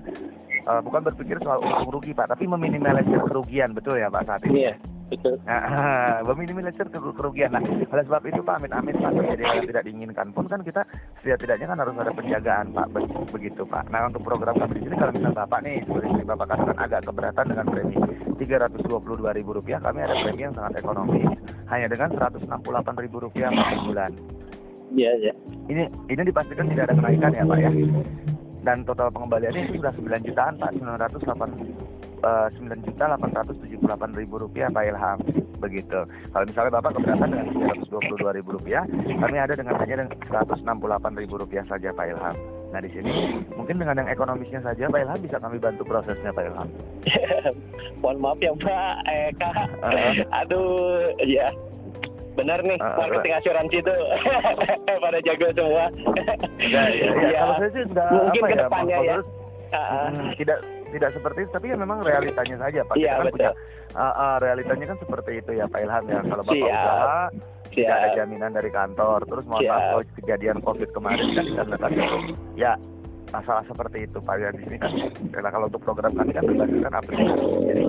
eh, 0.70 0.80
bukan 0.86 1.00
berpikir 1.02 1.36
soal 1.42 1.58
untung 1.58 1.90
rugi 1.90 2.14
Pak, 2.14 2.30
tapi 2.30 2.46
meminimalisir 2.46 3.20
kerugian 3.26 3.74
betul 3.74 3.98
ya 3.98 4.06
Pak 4.06 4.22
saat 4.30 4.42
ini. 4.46 4.70
Betul. 4.70 4.99
Nah, 5.42 6.22
meminimalisir 6.22 6.86
keru- 6.86 7.14
kerugian. 7.14 7.50
Nah, 7.50 7.62
oleh 7.66 8.04
sebab 8.06 8.22
itu 8.30 8.40
Pak 8.46 8.62
Amin-Amin 8.62 8.94
Pak 9.02 9.10
terjadi 9.18 9.42
hal 9.42 9.54
yang 9.58 9.68
tidak 9.74 9.84
diinginkan 9.86 10.26
pun 10.30 10.44
kan 10.46 10.60
kita 10.62 10.82
setidak-tidaknya 11.20 11.66
kan 11.74 11.78
harus 11.82 11.94
ada 11.98 12.12
penjagaan 12.14 12.66
Pak 12.70 12.86
Be- 12.94 13.10
begitu 13.34 13.62
Pak. 13.66 13.90
Nah 13.90 14.06
untuk 14.06 14.22
program 14.22 14.54
kami 14.54 14.78
di 14.78 14.82
sini 14.86 14.94
kalau 14.94 15.12
misalnya 15.14 15.36
Bapak 15.42 15.60
nih 15.66 15.76
seperti 15.82 16.22
Bapak 16.22 16.46
katakan 16.54 16.76
agak 16.78 17.00
keberatan 17.06 17.44
dengan 17.50 17.66
premi 17.66 17.94
Rp322.000 18.40 19.46
rupiah, 19.46 19.78
kami 19.82 19.98
ada 20.00 20.14
premi 20.16 20.40
yang 20.42 20.54
sangat 20.56 20.72
ekonomis 20.80 21.28
hanya 21.68 21.86
dengan 21.86 22.08
Rp168.000 22.14 23.14
rupiah 23.14 23.50
per 23.50 23.78
bulan. 23.86 24.12
Iya 24.90 25.12
iya. 25.22 25.32
Ini 25.70 25.82
ini 26.10 26.22
dipastikan 26.26 26.66
tidak 26.66 26.90
ada 26.90 26.94
kenaikan 26.98 27.30
ya 27.30 27.44
Pak 27.46 27.58
ya. 27.62 27.70
Dan 28.60 28.84
total 28.84 29.08
pengembaliannya 29.08 29.72
sudah 29.72 29.92
9 29.94 30.26
jutaan 30.26 30.54
Pak, 30.60 30.70
908 32.20 32.52
eh, 32.52 32.76
9 32.76 32.86
juta 32.86 33.04
878 33.16 34.18
ribu 34.20 34.34
rupiah 34.36 34.68
Pak 34.68 34.84
Ilham 34.84 35.18
begitu. 35.60 36.00
Kalau 36.32 36.44
misalnya 36.48 36.72
Bapak 36.80 36.92
keberatan 36.96 37.28
dengan 37.28 37.46
322 37.52 38.36
ribu 38.40 38.50
rupiah, 38.56 38.84
kami 38.88 39.36
ada 39.36 39.52
dengan 39.52 39.76
hanya 39.76 39.94
dengan 40.04 40.16
168 40.28 41.20
ribu 41.20 41.34
rupiah 41.36 41.64
saja 41.68 41.92
Pak 41.92 42.06
Ilham. 42.08 42.36
Nah 42.70 42.80
di 42.80 42.90
sini 42.94 43.12
mungkin 43.52 43.76
dengan 43.82 43.98
yang 44.00 44.08
ekonomisnya 44.08 44.60
saja 44.64 44.88
Pak 44.88 45.00
Ilham 45.04 45.20
bisa 45.20 45.36
kami 45.36 45.56
bantu 45.60 45.82
prosesnya 45.84 46.32
Pak 46.32 46.44
Ilham. 46.48 46.68
Mohon 48.00 48.18
maaf 48.20 48.38
ya 48.40 48.52
Pak, 48.56 48.94
eh 49.08 49.28
Kak. 49.36 49.54
Uh-uh. 49.84 50.40
Aduh, 50.44 51.12
ya. 51.24 51.48
Benar 52.38 52.62
nih, 52.64 52.78
Uh, 52.80 52.96
marketing 52.96 53.36
asuransi 53.36 53.76
itu 53.84 53.94
pada 55.04 55.18
jago 55.20 55.48
semua. 55.52 55.92
Ya, 56.56 56.82
ya, 56.88 57.08
ya. 57.26 57.38
Kalau 57.42 57.54
saya 57.58 57.70
sih 57.74 57.82
sudah 57.90 58.06
Mungkin 58.08 58.42
apa 58.56 58.78
ke 58.80 58.88
ya, 58.88 58.98
ya. 59.02 59.16
Hmm, 59.70 60.30
tidak 60.40 60.58
tidak 60.92 61.10
seperti 61.14 61.38
itu 61.46 61.50
tapi 61.54 61.66
ya 61.72 61.76
memang 61.78 61.98
realitanya 62.02 62.56
saja 62.60 62.80
Pak. 62.84 62.94
Iya, 62.98 63.02
Kita 63.02 63.14
kan 63.14 63.26
betul. 63.26 63.36
punya 63.38 63.50
uh, 63.94 64.02
uh, 64.04 64.34
realitanya 64.42 64.84
kan 64.90 64.98
seperti 65.00 65.30
itu 65.38 65.50
ya 65.56 65.64
Pak 65.70 65.80
Ilham 65.80 66.04
ya. 66.06 66.20
Kalau 66.26 66.42
Bapak 66.44 66.56
Siap. 66.58 66.70
usaha 66.70 67.20
tidak 67.70 67.94
ada 67.94 68.08
Siap. 68.10 68.16
jaminan 68.18 68.50
dari 68.52 68.70
kantor. 68.70 69.18
Terus 69.26 69.44
mohon 69.46 69.62
Siap. 69.62 69.70
maaf 69.72 69.84
kalau 69.90 70.04
kejadian 70.18 70.58
Covid 70.62 70.88
kemarin 70.90 71.26
kan 71.34 71.44
dikarenakan 71.46 71.90
ya 72.58 72.72
masalah 73.30 73.62
seperti 73.64 74.04
itu 74.04 74.18
Pak 74.18 74.34
ya 74.36 74.48
di 74.50 74.60
sini 74.62 74.76
kan 74.76 74.92
karena 75.30 75.48
kalau 75.48 75.66
untuk 75.66 75.82
program 75.82 76.12
kami 76.12 76.30
kan 76.30 76.44
berbasiskan 76.44 76.92
aplikasi. 76.92 77.46
Jadi 77.64 77.82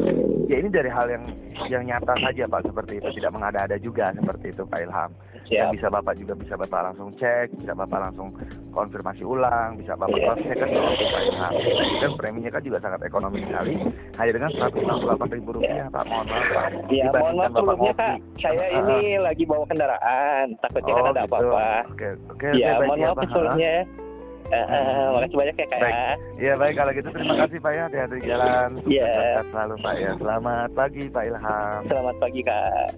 ya 0.48 0.56
ini 0.58 0.70
dari 0.70 0.90
hal 0.90 1.08
yang 1.08 1.24
yang 1.68 1.84
nyata 1.86 2.14
saja 2.20 2.44
Pak 2.46 2.62
seperti 2.64 2.94
itu 2.98 3.10
tidak 3.16 3.32
mengada-ada 3.34 3.76
juga 3.78 4.14
seperti 4.14 4.54
itu 4.54 4.64
Pak 4.64 4.80
Ilham. 4.82 5.12
Yang 5.52 5.70
bisa 5.76 5.88
Bapak 5.92 6.16
juga 6.16 6.34
bisa 6.34 6.56
Bapak 6.56 6.80
langsung 6.88 7.12
cek, 7.14 7.52
bisa 7.60 7.76
Bapak 7.76 8.00
langsung 8.00 8.32
konfirmasi 8.72 9.20
ulang, 9.22 9.76
bisa 9.76 10.00
Bapak 10.00 10.16
Iya. 10.16 10.26
cross 10.26 10.42
check 10.42 10.58
kan 10.58 10.70
seperti 10.70 11.06
Pak 11.06 11.22
Ilham. 11.26 11.54
Kan 12.00 12.12
preminya 12.16 12.50
kan 12.50 12.62
juga 12.62 12.78
sangat 12.80 13.00
ekonomis 13.04 13.44
sekali, 13.44 13.74
hanya 14.16 14.32
dengan 14.32 14.52
Rp168.000 14.56 15.48
rupiah 15.52 15.86
Pak. 15.92 16.04
Mohon 16.08 16.26
maaf 16.30 16.46
Pak. 16.48 16.66
Ya, 16.88 17.10
mohon 17.12 17.36
maaf 17.36 17.52
Bapak 17.52 17.52
sebelumnya. 17.52 17.94
Kak. 17.94 18.16
Saya 18.40 18.66
ini 18.72 19.00
lagi 19.20 19.44
bawa 19.44 19.66
kendaraan. 19.68 20.46
Takutnya 20.62 20.94
kan 20.94 21.04
Oh, 21.04 21.12
ada 21.12 21.20
gitu. 21.20 21.28
apa-apa. 21.28 21.68
Oke, 21.92 22.08
oke, 22.32 22.48
Ya, 22.56 22.68
oke, 22.72 22.80
baik 22.80 22.88
mohon 22.88 23.00
ya, 23.00 23.08
maaf 23.10 23.18
sebelumnya. 23.28 23.76
Eh, 24.52 24.66
eh, 24.68 25.06
makasih 25.16 25.38
banyak 25.40 25.56
ya 25.56 25.68
Kak 25.72 25.80
Baik. 25.80 25.96
ya. 25.96 26.12
Iya 26.42 26.54
baik 26.60 26.76
kalau 26.76 26.92
gitu 26.92 27.10
terima 27.16 27.36
kasih 27.40 27.58
Pak 27.64 27.72
ya 27.72 27.82
hati-hati 27.88 28.16
di 28.20 28.28
jalan. 28.28 28.70
Iya. 28.84 29.08
Sehat 29.16 29.46
selalu 29.56 29.76
Pak 29.80 29.96
ya. 29.96 30.12
Selamat 30.20 30.70
pagi 30.76 31.04
Pak 31.08 31.24
Ilham. 31.24 31.80
Selamat 31.88 32.16
pagi 32.20 32.42
Kak. 32.44 32.92